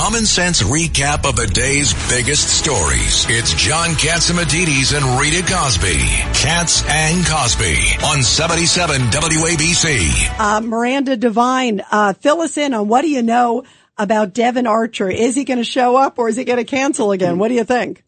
Common 0.00 0.24
sense 0.24 0.62
recap 0.62 1.28
of 1.28 1.36
the 1.36 1.46
day's 1.46 1.92
biggest 2.08 2.48
stories. 2.48 3.26
It's 3.28 3.52
John 3.52 3.90
Catsimatidis 3.90 4.96
and 4.96 5.20
Rita 5.20 5.42
Cosby. 5.42 5.98
Cats 6.32 6.82
and 6.88 7.26
Cosby 7.26 7.76
on 8.06 8.22
77 8.22 9.02
WABC. 9.02 10.40
Uh, 10.40 10.60
Miranda 10.62 11.18
Devine, 11.18 11.82
uh, 11.90 12.14
fill 12.14 12.40
us 12.40 12.56
in 12.56 12.72
on 12.72 12.88
what 12.88 13.02
do 13.02 13.10
you 13.10 13.20
know 13.20 13.64
about 13.98 14.32
Devon 14.32 14.66
Archer? 14.66 15.10
Is 15.10 15.34
he 15.34 15.44
going 15.44 15.58
to 15.58 15.64
show 15.64 15.96
up 15.96 16.18
or 16.18 16.30
is 16.30 16.36
he 16.36 16.44
going 16.44 16.56
to 16.56 16.64
cancel 16.64 17.12
again? 17.12 17.36
What 17.36 17.48
do 17.48 17.54
you 17.54 17.64
think? 17.64 18.02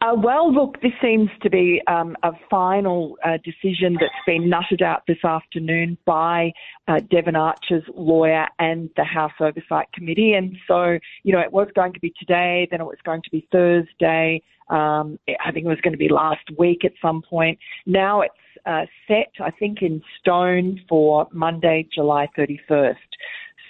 Uh, 0.00 0.14
well, 0.14 0.52
look, 0.52 0.80
this 0.80 0.92
seems 1.02 1.28
to 1.42 1.50
be 1.50 1.82
um, 1.88 2.16
a 2.22 2.30
final 2.48 3.16
uh, 3.24 3.36
decision 3.44 3.96
that's 4.00 4.12
been 4.26 4.48
nutted 4.48 4.80
out 4.80 5.02
this 5.08 5.24
afternoon 5.24 5.98
by 6.04 6.52
uh, 6.86 7.00
Devon 7.10 7.34
Archer's 7.34 7.82
lawyer 7.96 8.46
and 8.60 8.90
the 8.96 9.02
House 9.02 9.32
Oversight 9.40 9.90
Committee. 9.92 10.34
And 10.34 10.56
so, 10.68 10.98
you 11.24 11.32
know, 11.32 11.40
it 11.40 11.52
was 11.52 11.66
going 11.74 11.92
to 11.94 12.00
be 12.00 12.12
today, 12.16 12.68
then 12.70 12.80
it 12.80 12.84
was 12.84 12.98
going 13.04 13.22
to 13.22 13.30
be 13.30 13.48
Thursday. 13.50 14.40
Um, 14.70 15.18
I 15.44 15.50
think 15.50 15.66
it 15.66 15.68
was 15.68 15.80
going 15.82 15.94
to 15.94 15.98
be 15.98 16.08
last 16.08 16.44
week 16.56 16.84
at 16.84 16.92
some 17.02 17.20
point. 17.20 17.58
Now 17.84 18.20
it's 18.20 18.34
uh, 18.66 18.86
set, 19.08 19.32
I 19.40 19.50
think, 19.50 19.82
in 19.82 20.00
stone 20.20 20.80
for 20.88 21.26
Monday, 21.32 21.88
July 21.92 22.28
31st. 22.38 22.94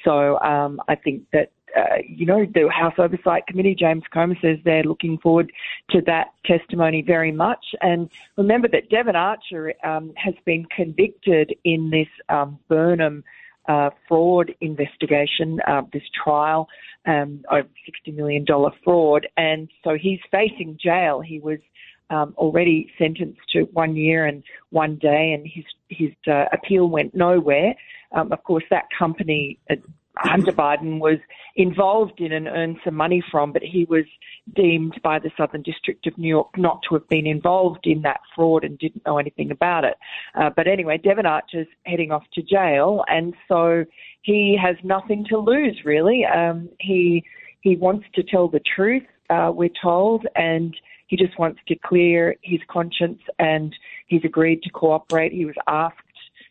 So 0.04 0.38
um, 0.40 0.80
I 0.88 0.94
think 0.94 1.22
that 1.32 1.52
uh, 1.78 1.96
you 2.08 2.26
know, 2.26 2.44
the 2.44 2.68
House 2.70 2.94
Oversight 2.98 3.46
Committee, 3.46 3.74
James 3.74 4.02
Comer 4.12 4.36
says 4.42 4.58
they're 4.64 4.82
looking 4.82 5.18
forward 5.18 5.52
to 5.90 6.00
that 6.02 6.28
testimony 6.44 7.02
very 7.02 7.32
much. 7.32 7.64
And 7.80 8.10
remember 8.36 8.68
that 8.68 8.90
Devon 8.90 9.16
Archer 9.16 9.74
um, 9.84 10.12
has 10.16 10.34
been 10.44 10.64
convicted 10.74 11.54
in 11.64 11.90
this 11.90 12.08
um, 12.28 12.58
Burnham 12.68 13.24
uh, 13.68 13.90
fraud 14.08 14.54
investigation, 14.60 15.60
uh, 15.66 15.82
this 15.92 16.02
trial, 16.24 16.68
um, 17.06 17.44
over 17.50 17.68
$60 18.06 18.14
million 18.14 18.46
fraud. 18.82 19.28
And 19.36 19.68
so 19.84 19.96
he's 20.00 20.20
facing 20.30 20.78
jail. 20.82 21.20
He 21.20 21.38
was 21.38 21.58
um, 22.10 22.34
already 22.36 22.90
sentenced 22.98 23.40
to 23.52 23.62
one 23.72 23.94
year 23.94 24.24
and 24.24 24.42
one 24.70 24.96
day, 24.96 25.32
and 25.32 25.46
his 25.46 25.64
his 25.88 26.10
uh, 26.26 26.46
appeal 26.52 26.88
went 26.88 27.14
nowhere. 27.14 27.74
Um, 28.12 28.32
of 28.32 28.42
course, 28.44 28.64
that 28.70 28.84
company 28.98 29.58
uh, 29.70 29.76
Hunter 30.18 30.52
Biden 30.64 30.98
was 30.98 31.18
involved 31.56 32.20
in 32.20 32.32
and 32.32 32.46
earned 32.46 32.78
some 32.84 32.94
money 32.94 33.22
from, 33.30 33.52
but 33.52 33.62
he 33.62 33.84
was 33.88 34.04
deemed 34.54 35.00
by 35.02 35.18
the 35.18 35.30
Southern 35.36 35.62
District 35.62 36.06
of 36.06 36.16
New 36.16 36.28
York 36.28 36.56
not 36.56 36.80
to 36.88 36.94
have 36.94 37.08
been 37.08 37.26
involved 37.26 37.84
in 37.86 38.02
that 38.02 38.20
fraud 38.34 38.64
and 38.64 38.78
didn't 38.78 39.04
know 39.06 39.18
anything 39.18 39.50
about 39.50 39.84
it. 39.84 39.96
Uh, 40.34 40.50
but 40.54 40.66
anyway, 40.66 40.98
Devon 40.98 41.26
Archer's 41.26 41.66
heading 41.84 42.12
off 42.12 42.24
to 42.34 42.42
jail, 42.42 43.04
and 43.08 43.34
so 43.48 43.84
he 44.22 44.58
has 44.60 44.76
nothing 44.84 45.24
to 45.28 45.38
lose 45.38 45.80
really. 45.84 46.24
Um, 46.24 46.68
he 46.78 47.24
he 47.60 47.76
wants 47.76 48.06
to 48.14 48.22
tell 48.22 48.48
the 48.48 48.60
truth, 48.60 49.02
uh, 49.30 49.50
we're 49.52 49.68
told, 49.82 50.26
and 50.36 50.74
he 51.08 51.16
just 51.16 51.38
wants 51.38 51.60
to 51.66 51.74
clear 51.74 52.36
his 52.42 52.60
conscience, 52.70 53.20
and 53.38 53.74
he's 54.06 54.24
agreed 54.24 54.62
to 54.62 54.70
cooperate. 54.70 55.32
He 55.32 55.44
was 55.44 55.56
asked 55.66 55.96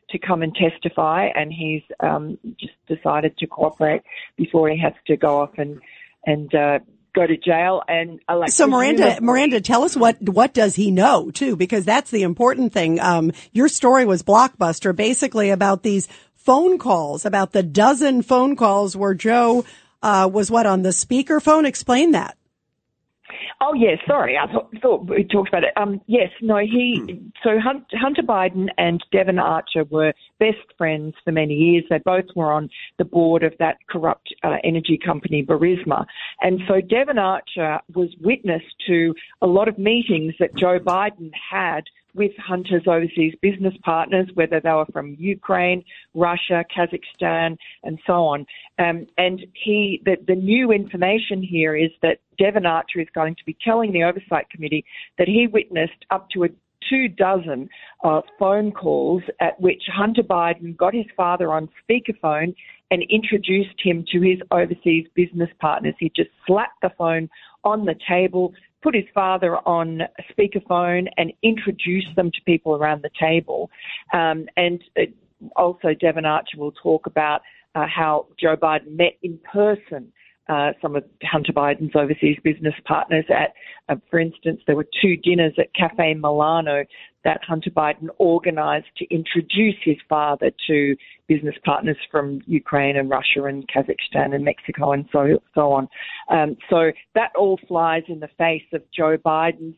to 0.09 0.19
come 0.19 0.41
and 0.41 0.55
testify, 0.55 1.27
and 1.35 1.51
he's 1.51 1.83
um, 1.99 2.37
just 2.59 2.73
decided 2.87 3.37
to 3.37 3.47
cooperate 3.47 4.01
before 4.37 4.69
he 4.69 4.79
has 4.79 4.93
to 5.07 5.17
go 5.17 5.41
off 5.41 5.57
and 5.57 5.79
and 6.25 6.53
uh, 6.53 6.79
go 7.13 7.27
to 7.27 7.37
jail. 7.37 7.83
And 7.87 8.19
like 8.29 8.51
so, 8.51 8.67
Miranda, 8.67 9.19
Miranda, 9.21 9.59
tell 9.59 9.83
us 9.83 9.97
what 9.97 10.21
what 10.21 10.53
does 10.53 10.75
he 10.75 10.91
know 10.91 11.31
too, 11.31 11.55
because 11.55 11.85
that's 11.85 12.11
the 12.11 12.23
important 12.23 12.73
thing. 12.73 12.99
Um, 12.99 13.31
your 13.51 13.67
story 13.67 14.05
was 14.05 14.23
blockbuster, 14.23 14.95
basically 14.95 15.49
about 15.49 15.83
these 15.83 16.07
phone 16.35 16.77
calls, 16.77 17.25
about 17.25 17.51
the 17.51 17.63
dozen 17.63 18.21
phone 18.21 18.55
calls 18.55 18.95
where 18.95 19.13
Joe 19.13 19.65
uh, 20.01 20.29
was 20.31 20.49
what 20.49 20.65
on 20.65 20.83
the 20.83 20.89
speakerphone. 20.89 21.65
Explain 21.65 22.11
that. 22.11 22.36
Oh 23.61 23.73
yes, 23.73 23.97
sorry, 24.07 24.37
I 24.37 24.51
thought, 24.51 24.69
thought 24.81 25.07
we 25.07 25.23
talked 25.23 25.49
about 25.49 25.63
it. 25.63 25.73
Um, 25.77 26.01
yes, 26.07 26.29
no, 26.41 26.57
he. 26.57 27.01
Hmm. 27.07 27.27
So 27.43 27.59
Hunter 27.59 28.23
Biden 28.23 28.67
and 28.77 29.03
Devon 29.11 29.39
Archer 29.39 29.83
were 29.89 30.13
best 30.39 30.57
friends 30.77 31.15
for 31.23 31.31
many 31.31 31.53
years. 31.53 31.83
They 31.89 31.99
both 31.99 32.25
were 32.35 32.51
on 32.51 32.69
the 32.97 33.05
board 33.05 33.43
of 33.43 33.53
that 33.59 33.77
corrupt 33.89 34.33
uh, 34.43 34.57
energy 34.63 34.99
company 35.03 35.45
Burisma, 35.45 36.05
and 36.41 36.61
so 36.67 36.81
Devon 36.81 37.17
Archer 37.17 37.79
was 37.95 38.09
witness 38.21 38.63
to 38.87 39.13
a 39.41 39.47
lot 39.47 39.67
of 39.67 39.77
meetings 39.77 40.33
that 40.39 40.55
Joe 40.55 40.79
Biden 40.79 41.31
had 41.51 41.83
with 42.17 42.31
Hunter's 42.37 42.83
overseas 42.87 43.33
business 43.41 43.73
partners, 43.83 44.27
whether 44.33 44.59
they 44.59 44.71
were 44.71 44.87
from 44.91 45.15
Ukraine, 45.19 45.83
Russia, 46.13 46.65
Kazakhstan, 46.75 47.57
and 47.83 47.99
so 48.05 48.25
on. 48.25 48.45
Um, 48.79 49.07
and 49.17 49.45
he, 49.53 50.01
the, 50.03 50.17
the 50.27 50.35
new 50.35 50.71
information 50.71 51.41
here 51.41 51.75
is 51.75 51.91
that 52.01 52.19
Devon 52.37 52.65
Archer 52.65 52.99
is 52.99 53.07
going 53.13 53.35
to 53.35 53.45
be 53.45 53.55
telling 53.63 53.93
the 53.93 54.03
Oversight 54.03 54.49
Committee 54.49 54.85
that 55.17 55.27
he 55.27 55.47
witnessed 55.47 56.05
up 56.11 56.29
to 56.31 56.43
a 56.43 56.49
two 56.89 57.07
dozen 57.07 57.69
uh, 58.03 58.21
phone 58.37 58.71
calls 58.71 59.23
at 59.39 59.59
which 59.59 59.83
Hunter 59.93 60.23
Biden 60.23 60.75
got 60.77 60.93
his 60.93 61.05
father 61.15 61.51
on 61.51 61.69
speakerphone 61.89 62.55
and 62.91 63.03
introduced 63.09 63.75
him 63.83 64.05
to 64.11 64.21
his 64.21 64.39
overseas 64.51 65.07
business 65.13 65.49
partners. 65.59 65.95
He 65.99 66.11
just 66.15 66.29
slapped 66.45 66.81
the 66.81 66.91
phone 66.97 67.29
on 67.63 67.85
the 67.85 67.95
table, 68.07 68.53
put 68.81 68.95
his 68.95 69.05
father 69.13 69.57
on 69.67 70.01
speakerphone, 70.31 71.07
and 71.17 71.33
introduce 71.43 72.05
them 72.15 72.31
to 72.31 72.41
people 72.45 72.75
around 72.75 73.03
the 73.03 73.09
table. 73.19 73.69
Um, 74.13 74.47
and 74.55 74.83
uh, 74.99 75.03
also, 75.55 75.93
Devon 75.93 76.25
Archer 76.25 76.57
will 76.57 76.71
talk 76.71 77.05
about 77.05 77.41
uh, 77.75 77.85
how 77.87 78.27
Joe 78.39 78.55
Biden 78.55 78.97
met 78.97 79.17
in 79.21 79.39
person 79.51 80.11
uh, 80.49 80.71
some 80.81 80.95
of 80.95 81.03
Hunter 81.23 81.53
Biden's 81.53 81.95
overseas 81.95 82.37
business 82.43 82.73
partners 82.85 83.25
at, 83.29 83.53
uh, 83.89 83.99
for 84.09 84.19
instance, 84.19 84.61
there 84.65 84.75
were 84.75 84.87
two 85.01 85.17
dinners 85.17 85.53
at 85.57 85.73
Cafe 85.73 86.13
Milano 86.13 86.83
that 87.23 87.41
Hunter 87.45 87.69
Biden 87.69 88.07
organized 88.19 88.85
to 88.97 89.05
introduce 89.13 89.75
his 89.83 89.97
father 90.07 90.51
to 90.67 90.95
business 91.27 91.55
partners 91.65 91.97
from 92.09 92.41
Ukraine 92.45 92.95
and 92.95 93.09
Russia 93.09 93.43
and 93.43 93.67
Kazakhstan 93.67 94.33
and 94.33 94.45
Mexico 94.45 94.93
and 94.93 95.05
so, 95.11 95.39
so 95.53 95.73
on. 95.73 95.89
Um, 96.29 96.55
so 96.69 96.91
that 97.15 97.31
all 97.37 97.59
flies 97.67 98.03
in 98.07 98.21
the 98.21 98.29
face 98.37 98.63
of 98.73 98.81
Joe 98.95 99.17
Biden's 99.17 99.77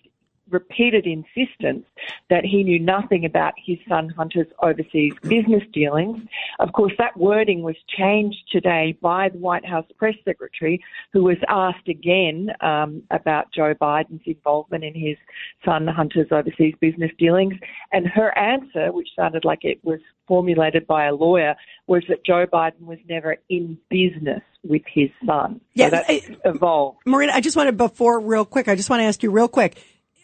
repeated 0.52 1.06
insistence 1.06 1.86
that 2.30 2.46
he 2.46 2.64
knew 2.64 2.80
nothing 2.80 3.26
about 3.26 3.54
his 3.64 3.78
son 3.88 4.10
Hunter's 4.10 4.48
overseas 4.62 5.14
business 5.24 5.64
dealings. 5.74 6.22
Of 6.60 6.74
course, 6.74 6.94
that 6.98 7.18
wording 7.18 7.62
was 7.62 7.76
changed 7.98 8.38
today 8.52 8.98
by 9.02 9.30
the 9.30 9.38
White 9.38 9.66
House 9.66 9.86
press 9.98 10.16
secretary, 10.26 10.84
who 11.14 11.24
was 11.24 11.38
asked 11.48 11.88
again 11.88 12.50
um, 12.62 13.04
about 13.12 13.52
Joe 13.54 13.74
Biden's 13.74 14.22
involvement 14.26 14.84
in 14.84 14.94
his 14.94 15.18
son 15.66 15.88
Hunter's 15.88 16.28
overseas 16.32 16.76
business 16.80 17.12
dealings. 17.18 17.56
And 17.92 18.08
her 18.08 18.38
answer, 18.38 18.92
which 18.92 19.10
sounded 19.16 19.46
like 19.46 19.60
it 19.64 19.80
was 19.84 20.00
formulated 20.28 20.86
by 20.86 21.06
a 21.06 21.14
lawyer, 21.14 21.56
was 21.88 22.04
that 22.08 22.26
Joe 22.26 22.46
Biden 22.46 22.82
was 22.82 23.00
never 23.08 23.38
in 23.50 23.78
business 23.90 24.42
with 24.64 24.84
his 24.94 25.10
son. 25.26 25.62
Yeah, 25.74 25.90
so 25.90 26.04
that's 26.08 26.30
evolved. 26.46 27.00
Marina, 27.06 27.34
I 27.34 27.42
just 27.42 27.58
wanted 27.58 27.78
before 27.78 28.20
real 28.20 28.46
quick, 28.46 28.68
I 28.68 28.76
just 28.76 28.90
want 28.90 29.02
to 29.02 29.06
ask 29.06 29.24
you 29.24 29.32
real 29.32 29.48
quick 29.48 29.82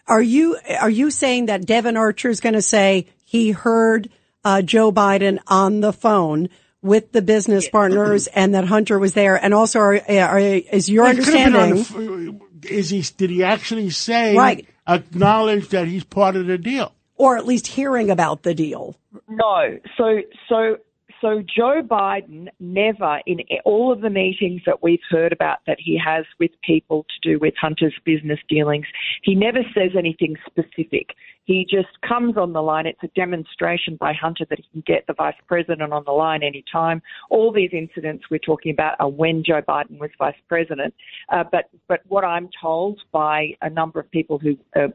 are 0.07 0.22
you 0.22 0.57
are 0.80 0.90
you 0.90 1.12
saying 1.12 1.48
that 1.48 1.66
Devon 1.66 1.98
Archer 1.98 2.30
is 2.30 2.40
going 2.40 2.54
to 2.54 2.62
say 2.62 3.07
he 3.24 3.52
heard 3.52 4.10
uh, 4.44 4.62
Joe 4.62 4.92
Biden 4.92 5.40
on 5.48 5.81
the 5.81 5.92
phone 5.92 6.50
with 6.81 7.12
the 7.12 7.22
business 7.22 7.68
partners 7.68 8.28
and 8.28 8.54
that 8.54 8.66
Hunter 8.66 9.00
was 9.00 9.13
there? 9.13 9.44
And 9.44 9.54
also, 9.54 9.80
are, 9.80 9.96
are 9.96 10.40
is 10.40 10.90
your 10.90 11.06
understanding? 11.06 12.40
is 12.63 12.90
he? 12.90 13.04
Did 13.18 13.30
he 13.30 13.44
actually 13.44 13.90
say? 13.90 14.36
Right. 14.36 14.68
Acknowledge 14.88 15.69
that 15.69 15.88
he's 15.88 16.04
part 16.04 16.36
of 16.36 16.46
the 16.46 16.60
deal, 16.60 16.94
or 17.16 17.38
at 17.38 17.48
least 17.48 17.66
hearing 17.66 18.12
about 18.12 18.44
the 18.44 18.54
deal. 18.54 18.96
No. 19.28 19.80
So 19.98 20.22
so 20.48 20.78
so 21.21 21.41
Joe 21.41 21.81
Biden 21.81 22.47
never, 22.59 23.19
in 23.25 23.39
all 23.63 23.91
of 23.91 24.01
the 24.01 24.09
meetings 24.09 24.62
that 24.65 24.83
we've 24.83 25.00
heard 25.09 25.31
about 25.31 25.59
that 25.67 25.77
he 25.79 26.00
has 26.03 26.25
with 26.39 26.51
people 26.63 27.03
to 27.03 27.29
do 27.29 27.39
with 27.39 27.53
Hunter's 27.59 27.95
business 28.06 28.39
dealings, 28.47 28.85
he 29.23 29.35
never 29.35 29.59
says 29.73 29.91
anything 29.97 30.35
specific. 30.45 31.15
He 31.45 31.65
just 31.69 31.89
comes 32.07 32.38
on 32.38 32.53
the 32.53 32.62
line. 32.62 32.85
It's 32.88 33.03
a 33.03 33.07
demonstration 33.15 33.97
by 33.97 34.13
Hunter 34.13 34.45
that 34.50 34.59
he 34.59 34.65
can 34.71 34.83
get 34.85 35.06
the 35.07 35.13
vice 35.13 35.35
president 35.47 35.94
on 35.94 36.03
the 36.06 36.12
line 36.12 36.44
anytime. 36.44 37.01
All 37.29 37.51
these 37.51 37.69
incidents 37.71 38.25
we're 38.31 38.39
talking 38.39 38.71
about 38.71 38.95
are 39.00 39.09
when 39.09 39.44
Joe 39.45 39.62
Biden 39.62 40.00
was 40.00 40.09
vice 40.17 40.35
president. 40.47 40.94
Uh, 41.31 41.44
but 41.51 41.69
but 41.88 42.01
what 42.07 42.23
I'm 42.23 42.50
told 42.59 43.00
by 43.12 43.50
a 43.62 43.69
number 43.69 44.00
of 44.00 44.09
people 44.09 44.39
who 44.39 44.57
uh, 44.75 44.88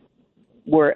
were 0.67 0.95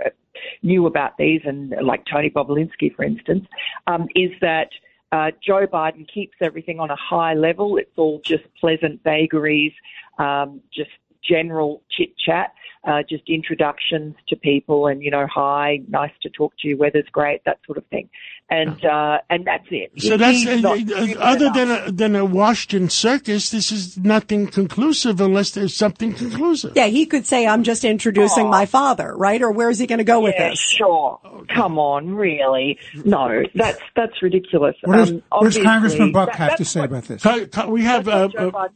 knew 0.62 0.86
about 0.86 1.16
these, 1.18 1.40
and 1.44 1.72
like 1.82 2.02
Tony 2.10 2.30
Bobulinski, 2.30 2.94
for 2.94 3.04
instance, 3.04 3.46
um, 3.86 4.08
is 4.16 4.30
that 4.40 4.68
uh, 5.14 5.30
Joe 5.40 5.64
Biden 5.68 6.08
keeps 6.12 6.34
everything 6.40 6.80
on 6.80 6.90
a 6.90 6.96
high 6.96 7.34
level. 7.34 7.76
It's 7.76 7.96
all 7.96 8.20
just 8.24 8.42
pleasant 8.60 9.04
vagaries, 9.04 9.72
um, 10.18 10.60
just 10.72 10.90
general 11.28 11.82
chit 11.90 12.10
chat, 12.18 12.52
uh, 12.86 13.02
just 13.08 13.24
introductions 13.28 14.14
to 14.28 14.36
people, 14.36 14.86
and 14.86 15.02
you 15.02 15.10
know, 15.10 15.26
hi, 15.32 15.80
nice 15.88 16.12
to 16.22 16.28
talk 16.28 16.52
to 16.60 16.68
you, 16.68 16.76
weather's 16.76 17.08
great, 17.10 17.42
that 17.44 17.58
sort 17.66 17.78
of 17.78 17.86
thing, 17.86 18.08
and 18.50 18.84
uh, 18.84 19.18
and 19.30 19.46
that's 19.46 19.66
it. 19.70 19.90
So 19.98 20.18
that's 20.18 20.46
uh, 20.46 20.68
uh 20.68 21.18
other 21.18 21.50
than 21.50 21.70
a, 21.70 21.90
than 21.90 22.14
a 22.14 22.24
Washington 22.26 22.90
circus. 22.90 23.50
This 23.50 23.72
is 23.72 23.96
nothing 23.96 24.48
conclusive 24.48 25.20
unless 25.20 25.52
there's 25.52 25.74
something 25.74 26.12
conclusive. 26.12 26.72
Yeah, 26.76 26.86
he 26.86 27.06
could 27.06 27.26
say, 27.26 27.46
"I'm 27.46 27.62
just 27.62 27.84
introducing 27.84 28.46
oh. 28.46 28.50
my 28.50 28.66
father," 28.66 29.16
right? 29.16 29.40
Or 29.40 29.50
where 29.50 29.70
is 29.70 29.78
he 29.78 29.86
going 29.86 29.98
to 29.98 30.04
go 30.04 30.18
yeah, 30.18 30.24
with 30.24 30.36
this? 30.36 30.58
Sure. 30.58 31.18
Come 31.54 31.78
on, 31.78 32.14
really? 32.14 32.78
No, 33.02 33.44
that's 33.54 33.80
that's 33.96 34.22
ridiculous. 34.22 34.76
What 34.82 34.96
does, 34.96 35.10
um, 35.10 35.22
what 35.30 35.44
does 35.44 35.62
Congressman 35.62 36.12
Buck 36.12 36.32
that, 36.32 36.36
have 36.36 36.56
to 36.56 36.66
say 36.66 36.80
what, 36.80 36.90
about 36.90 37.04
this? 37.04 37.24
We 37.66 37.82
have 37.84 38.08
uh, 38.08 38.28
uh, 38.36 38.68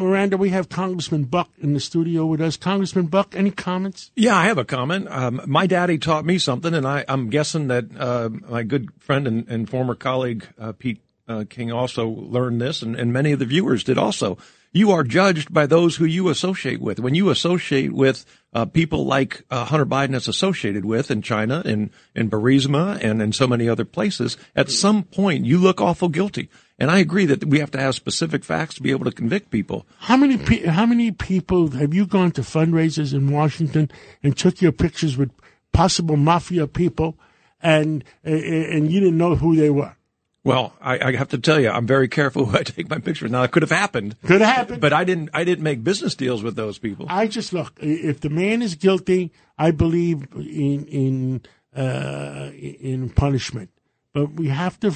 Miranda. 0.00 0.36
We 0.36 0.50
have 0.50 0.68
Congressman 0.68 1.24
Buck 1.24 1.48
in 1.58 1.74
the 1.76 1.80
studio 1.80 2.24
with 2.24 2.40
us. 2.40 2.56
Congressman 2.56 3.06
Buck, 3.06 3.36
any 3.36 3.50
comments? 3.50 4.10
Yeah, 4.16 4.34
I 4.34 4.46
have 4.46 4.56
a 4.56 4.64
comment. 4.64 5.08
Um, 5.10 5.42
my 5.46 5.66
daddy 5.66 5.98
taught 5.98 6.24
me 6.24 6.38
something, 6.38 6.72
and 6.72 6.88
I, 6.88 7.04
am 7.06 7.28
guessing 7.28 7.68
that 7.68 7.84
uh, 7.94 8.30
my 8.48 8.62
good 8.62 8.88
friend 8.98 9.28
and, 9.28 9.46
and 9.46 9.68
former 9.68 9.94
colleague 9.94 10.46
uh, 10.58 10.72
Pete 10.72 11.02
uh, 11.28 11.44
King 11.50 11.72
also 11.72 12.08
learned 12.08 12.62
this, 12.62 12.80
and, 12.80 12.96
and 12.96 13.12
many 13.12 13.32
of 13.32 13.40
the 13.40 13.44
viewers 13.44 13.84
did 13.84 13.98
also. 13.98 14.38
You 14.72 14.90
are 14.92 15.04
judged 15.04 15.52
by 15.52 15.66
those 15.66 15.96
who 15.96 16.06
you 16.06 16.30
associate 16.30 16.80
with. 16.80 16.98
When 16.98 17.14
you 17.14 17.28
associate 17.28 17.92
with 17.92 18.24
uh, 18.54 18.64
people 18.64 19.04
like 19.04 19.44
uh, 19.50 19.66
Hunter 19.66 19.86
Biden 19.86 20.14
is 20.14 20.28
associated 20.28 20.86
with 20.86 21.10
in 21.10 21.20
China 21.20 21.62
and 21.64 21.90
in 22.14 22.30
Burisma 22.30 22.98
and 23.02 23.20
in 23.20 23.32
so 23.32 23.46
many 23.46 23.68
other 23.68 23.84
places, 23.84 24.38
at 24.54 24.70
some 24.70 25.02
point 25.02 25.44
you 25.44 25.58
look 25.58 25.80
awful 25.80 26.08
guilty. 26.08 26.48
And 26.78 26.90
I 26.90 26.98
agree 26.98 27.24
that 27.26 27.44
we 27.44 27.60
have 27.60 27.70
to 27.70 27.80
have 27.80 27.94
specific 27.94 28.44
facts 28.44 28.74
to 28.74 28.82
be 28.82 28.90
able 28.90 29.06
to 29.06 29.12
convict 29.12 29.50
people. 29.50 29.86
How 29.98 30.16
many 30.16 30.36
pe- 30.36 30.66
how 30.66 30.84
many 30.84 31.10
people 31.10 31.70
have 31.70 31.94
you 31.94 32.06
gone 32.06 32.32
to 32.32 32.42
fundraisers 32.42 33.14
in 33.14 33.30
Washington 33.30 33.90
and 34.22 34.36
took 34.36 34.60
your 34.60 34.72
pictures 34.72 35.16
with 35.16 35.30
possible 35.72 36.16
mafia 36.16 36.66
people, 36.66 37.16
and 37.62 38.04
and 38.24 38.90
you 38.90 39.00
didn't 39.00 39.16
know 39.16 39.36
who 39.36 39.56
they 39.56 39.70
were? 39.70 39.96
Well, 40.44 40.74
I, 40.80 41.08
I, 41.08 41.16
have 41.16 41.30
to 41.30 41.38
tell 41.38 41.58
you, 41.58 41.70
I'm 41.70 41.88
very 41.88 42.06
careful 42.06 42.44
who 42.44 42.56
I 42.56 42.62
take 42.62 42.88
my 42.88 42.98
pictures. 42.98 43.32
Now, 43.32 43.42
it 43.42 43.50
could 43.50 43.62
have 43.62 43.72
happened. 43.72 44.14
Could 44.22 44.40
have 44.42 44.54
happened. 44.54 44.80
But 44.80 44.92
I 44.92 45.02
didn't. 45.02 45.30
I 45.34 45.42
didn't 45.42 45.64
make 45.64 45.82
business 45.82 46.14
deals 46.14 46.42
with 46.42 46.56
those 46.56 46.78
people. 46.78 47.06
I 47.08 47.26
just 47.26 47.52
look. 47.52 47.72
If 47.80 48.20
the 48.20 48.30
man 48.30 48.62
is 48.62 48.74
guilty, 48.74 49.32
I 49.58 49.70
believe 49.70 50.28
in 50.36 50.84
in 50.86 51.42
uh, 51.74 52.50
in 52.54 53.10
punishment. 53.10 53.70
But 54.12 54.34
we 54.34 54.48
have 54.48 54.78
to 54.80 54.94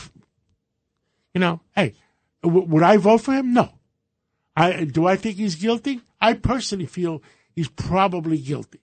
you 1.34 1.40
know, 1.40 1.60
hey, 1.74 1.94
w- 2.42 2.66
would 2.66 2.82
I 2.82 2.96
vote 2.96 3.22
for 3.22 3.32
him? 3.32 3.52
No. 3.52 3.70
I 4.56 4.84
do 4.84 5.06
I 5.06 5.16
think 5.16 5.36
he's 5.36 5.54
guilty? 5.54 6.00
I 6.20 6.34
personally 6.34 6.86
feel 6.86 7.22
he's 7.54 7.68
probably 7.68 8.38
guilty, 8.38 8.80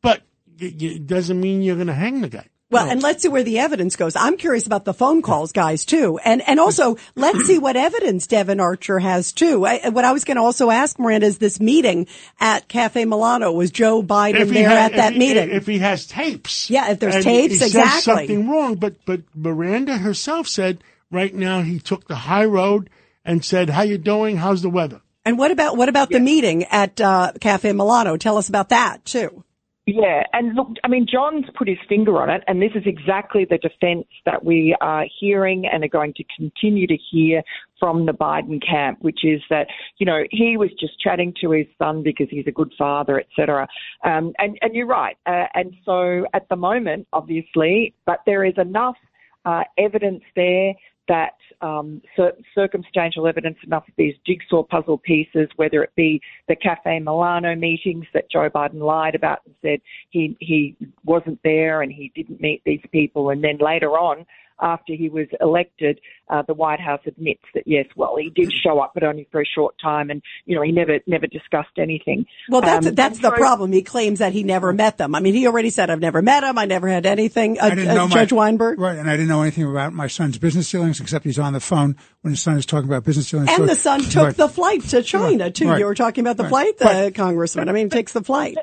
but 0.00 0.22
it 0.58 1.06
doesn't 1.06 1.40
mean 1.40 1.62
you're 1.62 1.74
going 1.76 1.88
to 1.88 1.94
hang 1.94 2.20
the 2.20 2.28
guy. 2.28 2.46
Well, 2.70 2.86
no. 2.86 2.92
and 2.92 3.02
let's 3.02 3.22
see 3.22 3.28
where 3.28 3.42
the 3.42 3.58
evidence 3.58 3.96
goes. 3.96 4.16
I'm 4.16 4.38
curious 4.38 4.66
about 4.66 4.86
the 4.86 4.94
phone 4.94 5.20
calls, 5.20 5.52
guys, 5.52 5.84
too. 5.84 6.18
And, 6.24 6.40
and 6.48 6.58
also, 6.58 6.96
let's 7.14 7.44
see 7.44 7.58
what 7.58 7.76
evidence 7.76 8.26
Devon 8.26 8.60
Archer 8.60 8.98
has, 8.98 9.32
too. 9.32 9.66
I, 9.66 9.90
what 9.90 10.06
I 10.06 10.12
was 10.12 10.24
going 10.24 10.38
to 10.38 10.42
also 10.42 10.70
ask, 10.70 10.98
Miranda, 10.98 11.26
is 11.26 11.36
this 11.36 11.60
meeting 11.60 12.06
at 12.40 12.68
Cafe 12.68 13.04
Milano. 13.04 13.52
Was 13.52 13.70
Joe 13.70 14.02
Biden 14.02 14.48
there 14.48 14.70
at 14.70 14.92
that 14.92 15.12
he, 15.12 15.18
meeting? 15.18 15.50
If 15.50 15.66
he 15.66 15.80
has 15.80 16.06
tapes. 16.06 16.70
Yeah, 16.70 16.92
if 16.92 16.98
there's 16.98 17.22
tapes, 17.22 17.60
exactly. 17.60 18.00
Something 18.00 18.48
wrong, 18.48 18.76
but, 18.76 19.04
but 19.04 19.20
Miranda 19.34 19.98
herself 19.98 20.48
said 20.48 20.82
Right 21.12 21.34
now, 21.34 21.60
he 21.60 21.78
took 21.78 22.08
the 22.08 22.16
high 22.16 22.46
road 22.46 22.88
and 23.24 23.44
said, 23.44 23.70
"How 23.70 23.82
you 23.82 23.98
doing? 23.98 24.38
How's 24.38 24.62
the 24.62 24.70
weather?" 24.70 25.02
And 25.24 25.38
what 25.38 25.50
about 25.50 25.76
what 25.76 25.88
about 25.88 26.10
the 26.10 26.20
meeting 26.20 26.64
at 26.64 27.00
uh, 27.00 27.32
Cafe 27.40 27.70
Milano? 27.72 28.16
Tell 28.16 28.38
us 28.38 28.48
about 28.48 28.70
that 28.70 29.04
too. 29.04 29.44
Yeah, 29.84 30.22
and 30.32 30.54
look, 30.54 30.68
I 30.84 30.88
mean, 30.88 31.06
John's 31.10 31.46
put 31.58 31.66
his 31.66 31.78
finger 31.88 32.22
on 32.22 32.30
it, 32.30 32.44
and 32.46 32.62
this 32.62 32.70
is 32.76 32.84
exactly 32.86 33.44
the 33.44 33.58
defence 33.58 34.06
that 34.24 34.44
we 34.44 34.76
are 34.80 35.06
hearing 35.18 35.66
and 35.66 35.82
are 35.82 35.88
going 35.88 36.14
to 36.14 36.24
continue 36.36 36.86
to 36.86 36.96
hear 37.10 37.42
from 37.80 38.06
the 38.06 38.12
Biden 38.12 38.64
camp, 38.64 38.98
which 39.00 39.24
is 39.24 39.42
that 39.50 39.66
you 39.98 40.06
know 40.06 40.22
he 40.30 40.56
was 40.56 40.70
just 40.78 41.00
chatting 41.00 41.34
to 41.40 41.50
his 41.50 41.66
son 41.78 42.04
because 42.04 42.28
he's 42.30 42.46
a 42.46 42.52
good 42.52 42.72
father, 42.78 43.20
etc. 43.20 43.66
Um, 44.04 44.32
and 44.38 44.56
and 44.62 44.72
you're 44.72 44.86
right, 44.86 45.16
uh, 45.26 45.46
and 45.52 45.74
so 45.84 46.26
at 46.32 46.48
the 46.48 46.56
moment, 46.56 47.08
obviously, 47.12 47.92
but 48.06 48.20
there 48.24 48.44
is 48.44 48.54
enough 48.58 48.96
uh, 49.44 49.64
evidence 49.78 50.22
there 50.36 50.74
that 51.08 51.34
um, 51.60 52.00
cir- 52.16 52.36
circumstantial 52.54 53.26
evidence 53.26 53.58
enough 53.64 53.86
of 53.88 53.94
these 53.96 54.14
jigsaw 54.26 54.62
puzzle 54.62 54.98
pieces, 54.98 55.48
whether 55.56 55.82
it 55.82 55.90
be 55.96 56.20
the 56.48 56.56
Cafe 56.56 57.00
Milano 57.00 57.54
meetings 57.54 58.06
that 58.14 58.30
Joe 58.30 58.48
Biden 58.48 58.80
lied 58.80 59.14
about 59.14 59.40
and 59.44 59.54
said 59.62 59.80
he 60.10 60.36
he 60.40 60.76
wasn't 61.04 61.40
there 61.42 61.82
and 61.82 61.90
he 61.92 62.12
didn't 62.14 62.40
meet 62.40 62.62
these 62.64 62.82
people, 62.92 63.30
and 63.30 63.42
then 63.42 63.58
later 63.58 63.90
on 63.90 64.24
after 64.62 64.94
he 64.94 65.08
was 65.08 65.26
elected, 65.40 66.00
uh, 66.30 66.42
the 66.46 66.54
White 66.54 66.80
House 66.80 67.00
admits 67.06 67.42
that 67.54 67.64
yes, 67.66 67.86
well, 67.96 68.16
he 68.16 68.30
did 68.30 68.52
show 68.52 68.80
up, 68.80 68.92
but 68.94 69.02
only 69.02 69.28
for 69.30 69.42
a 69.42 69.44
short 69.44 69.74
time, 69.82 70.08
and 70.08 70.22
you 70.46 70.54
know 70.54 70.62
he 70.62 70.72
never 70.72 70.98
never 71.06 71.26
discussed 71.26 71.78
anything. 71.78 72.24
Well, 72.48 72.62
that's 72.62 72.86
um, 72.86 72.94
that's 72.94 73.18
the 73.18 73.30
so, 73.30 73.36
problem. 73.36 73.72
He 73.72 73.82
claims 73.82 74.20
that 74.20 74.32
he 74.32 74.42
never 74.42 74.72
met 74.72 74.96
them. 74.96 75.14
I 75.14 75.20
mean, 75.20 75.34
he 75.34 75.46
already 75.46 75.70
said, 75.70 75.90
"I've 75.90 76.00
never 76.00 76.22
met 76.22 76.44
him. 76.44 76.56
I 76.56 76.64
never 76.64 76.88
had 76.88 77.04
anything." 77.04 77.58
Uh, 77.58 77.66
uh, 77.66 78.08
Judge 78.08 78.32
my, 78.32 78.36
Weinberg, 78.36 78.78
right? 78.78 78.96
And 78.96 79.10
I 79.10 79.14
didn't 79.14 79.28
know 79.28 79.42
anything 79.42 79.64
about 79.64 79.92
my 79.92 80.06
son's 80.06 80.38
business 80.38 80.70
dealings 80.70 81.00
except 81.00 81.24
he's 81.24 81.38
on 81.38 81.52
the 81.52 81.60
phone 81.60 81.96
when 82.22 82.32
his 82.32 82.40
son 82.40 82.56
is 82.56 82.64
talking 82.64 82.88
about 82.88 83.04
business 83.04 83.30
dealings. 83.30 83.50
And 83.50 83.58
so, 83.58 83.66
the 83.66 83.74
son 83.74 84.00
took 84.02 84.24
right. 84.24 84.36
the 84.36 84.48
flight 84.48 84.82
to 84.90 85.02
China 85.02 85.50
too. 85.50 85.68
Right. 85.68 85.80
You 85.80 85.86
were 85.86 85.94
talking 85.94 86.24
about 86.24 86.36
the 86.36 86.48
flight, 86.48 86.78
the 86.78 87.12
Congressman. 87.14 87.68
I 87.68 87.72
mean, 87.72 87.90
takes 87.90 88.12
the 88.12 88.22
flight. 88.22 88.56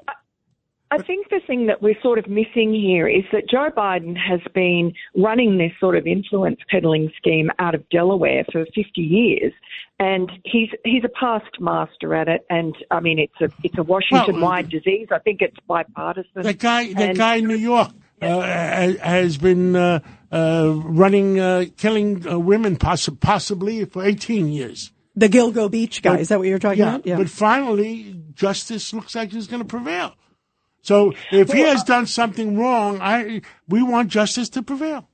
I 0.91 0.97
think 0.97 1.29
the 1.29 1.39
thing 1.45 1.67
that 1.67 1.83
we're 1.83 1.99
sort 2.01 2.17
of 2.17 2.27
missing 2.27 2.73
here 2.73 3.07
is 3.07 3.23
that 3.31 3.47
Joe 3.47 3.69
Biden 3.69 4.17
has 4.17 4.39
been 4.55 4.93
running 5.15 5.59
this 5.59 5.71
sort 5.79 5.95
of 5.95 6.07
influence 6.07 6.59
peddling 6.69 7.11
scheme 7.15 7.51
out 7.59 7.75
of 7.75 7.87
Delaware 7.89 8.43
for 8.51 8.65
50 8.65 8.99
years, 8.99 9.53
and 9.99 10.31
he's 10.45 10.69
he's 10.83 11.03
a 11.03 11.09
past 11.09 11.59
master 11.59 12.15
at 12.15 12.27
it. 12.27 12.43
And 12.49 12.75
I 12.89 13.01
mean, 13.01 13.19
it's 13.19 13.39
a 13.39 13.53
it's 13.63 13.77
a 13.77 13.83
Washington-wide 13.83 14.65
well, 14.65 14.81
disease. 14.81 15.09
I 15.11 15.19
think 15.19 15.43
it's 15.43 15.57
bipartisan. 15.67 16.41
The 16.41 16.53
guy, 16.53 16.91
the 16.91 17.13
guy 17.13 17.35
in 17.35 17.47
New 17.47 17.55
York. 17.57 17.91
Uh, 18.21 18.41
has 19.01 19.37
been 19.37 19.77
uh, 19.77 20.01
uh, 20.29 20.73
running, 20.75 21.39
uh, 21.39 21.63
killing 21.77 22.27
uh, 22.27 22.37
women 22.37 22.75
poss- 22.75 23.07
possibly 23.21 23.85
for 23.85 24.03
18 24.03 24.49
years. 24.49 24.91
The 25.15 25.29
Gilgo 25.29 25.71
Beach 25.71 26.01
guy, 26.01 26.15
but, 26.15 26.19
is 26.19 26.27
that 26.27 26.37
what 26.37 26.49
you're 26.49 26.59
talking 26.59 26.79
yeah, 26.79 26.95
about? 26.95 27.07
Yeah. 27.07 27.15
But 27.15 27.29
finally, 27.29 28.13
justice 28.33 28.93
looks 28.93 29.15
like 29.15 29.33
it's 29.33 29.47
going 29.47 29.61
to 29.61 29.67
prevail. 29.67 30.15
So 30.81 31.13
if 31.31 31.51
he 31.51 31.61
has 31.61 31.83
done 31.83 32.05
something 32.05 32.57
wrong, 32.57 32.99
I 33.01 33.41
we 33.67 33.83
want 33.83 34.09
justice 34.09 34.49
to 34.49 34.63
prevail. 34.63 35.07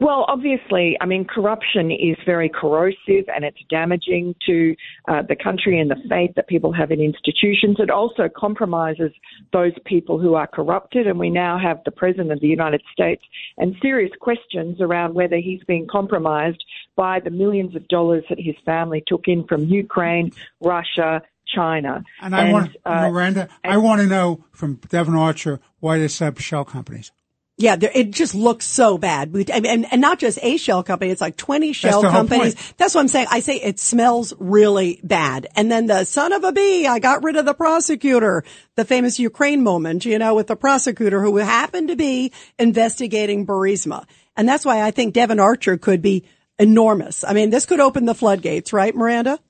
Well, 0.00 0.24
obviously, 0.28 0.96
I 1.00 1.06
mean, 1.06 1.24
corruption 1.24 1.90
is 1.90 2.16
very 2.24 2.48
corrosive 2.48 3.28
and 3.34 3.44
it's 3.44 3.58
damaging 3.68 4.34
to 4.46 4.76
uh, 5.08 5.22
the 5.28 5.34
country 5.34 5.80
and 5.80 5.90
the 5.90 5.96
faith 6.08 6.30
that 6.36 6.46
people 6.46 6.72
have 6.72 6.90
in 6.92 7.00
institutions. 7.00 7.76
It 7.80 7.90
also 7.90 8.28
compromises 8.34 9.10
those 9.52 9.72
people 9.84 10.18
who 10.18 10.34
are 10.34 10.46
corrupted. 10.46 11.06
And 11.06 11.18
we 11.18 11.30
now 11.30 11.58
have 11.58 11.80
the 11.84 11.90
President 11.90 12.30
of 12.30 12.40
the 12.40 12.46
United 12.46 12.82
States 12.92 13.22
and 13.56 13.74
serious 13.82 14.12
questions 14.20 14.80
around 14.80 15.14
whether 15.14 15.36
he's 15.36 15.62
being 15.64 15.86
compromised 15.90 16.64
by 16.94 17.18
the 17.20 17.30
millions 17.30 17.74
of 17.74 17.86
dollars 17.88 18.24
that 18.28 18.40
his 18.40 18.56
family 18.64 19.02
took 19.06 19.26
in 19.26 19.44
from 19.44 19.64
Ukraine, 19.64 20.30
Russia, 20.60 21.22
China. 21.54 22.04
And 22.20 22.34
I 22.34 22.44
and, 22.44 22.52
want, 22.52 22.76
uh, 22.84 23.10
Miranda, 23.10 23.48
and, 23.64 23.72
I 23.72 23.76
want 23.78 24.00
to 24.00 24.06
know 24.06 24.44
from 24.52 24.74
Devon 24.88 25.14
Archer 25.14 25.60
why 25.80 25.98
they 25.98 26.08
set 26.08 26.28
up 26.28 26.38
shell 26.38 26.64
companies. 26.64 27.12
Yeah, 27.60 27.74
it 27.80 28.12
just 28.12 28.36
looks 28.36 28.66
so 28.66 28.98
bad. 28.98 29.34
And, 29.34 29.66
and, 29.66 30.00
not 30.00 30.20
just 30.20 30.38
a 30.42 30.58
shell 30.58 30.84
company, 30.84 31.10
it's 31.10 31.20
like 31.20 31.36
20 31.36 31.72
shell 31.72 32.02
That's 32.02 32.14
companies. 32.14 32.72
That's 32.76 32.94
what 32.94 33.00
I'm 33.00 33.08
saying. 33.08 33.26
I 33.32 33.40
say 33.40 33.56
it 33.56 33.80
smells 33.80 34.32
really 34.38 35.00
bad. 35.02 35.48
And 35.56 35.68
then 35.68 35.86
the 35.86 36.04
son 36.04 36.32
of 36.32 36.44
a 36.44 36.52
bee, 36.52 36.86
I 36.86 37.00
got 37.00 37.24
rid 37.24 37.34
of 37.34 37.46
the 37.46 37.54
prosecutor, 37.54 38.44
the 38.76 38.84
famous 38.84 39.18
Ukraine 39.18 39.64
moment, 39.64 40.04
you 40.04 40.20
know, 40.20 40.36
with 40.36 40.46
the 40.46 40.54
prosecutor 40.54 41.20
who 41.20 41.36
happened 41.38 41.88
to 41.88 41.96
be 41.96 42.32
investigating 42.60 43.44
Burisma. 43.44 44.04
And 44.36 44.48
that's 44.48 44.64
why 44.64 44.82
I 44.82 44.92
think 44.92 45.14
Devon 45.14 45.40
Archer 45.40 45.78
could 45.78 46.00
be 46.00 46.26
enormous. 46.60 47.24
I 47.24 47.32
mean, 47.32 47.50
this 47.50 47.66
could 47.66 47.80
open 47.80 48.04
the 48.04 48.14
floodgates, 48.14 48.72
right, 48.72 48.94
Miranda? 48.94 49.40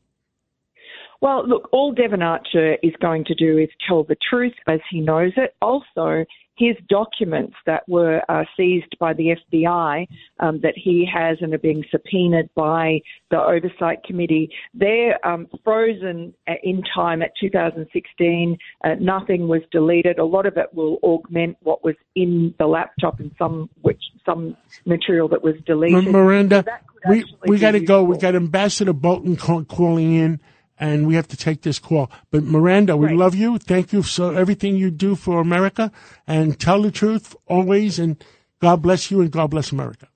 Well, 1.21 1.47
look, 1.49 1.69
all 1.73 1.93
Devon 1.93 2.23
Archer 2.23 2.75
is 2.83 2.93
going 3.01 3.25
to 3.25 3.35
do 3.35 3.59
is 3.59 3.69
tell 3.87 4.05
the 4.05 4.17
truth 4.31 4.55
as 4.69 4.81
he 4.91 5.01
knows 5.01 5.33
it. 5.37 5.55
Also, 5.61 6.25
his 6.59 6.77
documents 6.89 7.55
that 7.67 7.89
were 7.89 8.21
uh, 8.29 8.45
seized 8.57 8.97
by 8.99 9.13
the 9.15 9.37
FBI 9.53 10.07
um, 10.41 10.61
that 10.63 10.75
he 10.77 11.09
has 11.13 11.39
and 11.41 11.55
are 11.55 11.59
being 11.59 11.85
subpoenaed 11.91 12.51
by 12.55 13.01
the 13.31 13.39
Oversight 13.39 14.03
Committee, 14.05 14.51
they're 14.75 15.25
um, 15.27 15.47
frozen 15.65 16.35
in 16.65 16.83
time 16.95 17.23
at 17.23 17.31
2016. 17.41 18.59
Uh, 18.85 18.95
nothing 19.01 19.49
was 19.49 19.63
deleted. 19.71 20.19
A 20.19 20.25
lot 20.25 20.47
of 20.47 20.57
it 20.57 20.75
will 20.75 20.99
augment 21.03 21.57
what 21.63 21.85
was 21.85 21.95
in 22.17 22.55
the 22.59 22.67
laptop 22.67 23.21
and 23.21 23.31
some 23.39 23.71
which 23.83 24.03
some 24.27 24.57
material 24.85 25.29
that 25.29 25.43
was 25.43 25.55
deleted. 25.65 26.13
Miranda, 26.13 26.59
So 26.59 26.63
that 26.63 26.83
we 27.09 27.25
we 27.47 27.59
got 27.59 27.73
to 27.73 27.81
go. 27.81 28.03
We 28.03 28.15
useful. 28.17 28.33
got 28.33 28.37
Ambassador 28.37 28.93
Bolton 28.93 29.37
calling 29.37 30.13
in, 30.13 30.41
and 30.81 31.07
we 31.07 31.15
have 31.15 31.29
to 31.29 31.37
take 31.37 31.63
this 31.63 31.79
call. 31.79 32.11
But 32.31 32.45
Miranda, 32.45 32.97
we 32.97 33.07
Right. 33.09 33.17
love 33.17 33.35
you. 33.35 33.59
Thank 33.59 33.93
you 33.93 34.03
for 34.03 34.35
everything 34.35 34.77
you 34.77 34.91
do 34.91 35.15
for 35.15 35.41
America, 35.41 35.91
and 36.27 36.59
tell 36.59 36.83
the 36.83 36.91
truth 36.91 37.35
always. 37.47 37.99
And 37.99 38.17
God 38.61 38.83
bless 38.83 39.11
you, 39.11 39.21
and 39.21 39.31
God 39.31 39.51
bless 39.51 39.73
America. 39.73 40.09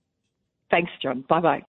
Thanks, 0.71 0.91
John. 1.03 1.25
Bye 1.29 1.41
bye. 1.41 1.61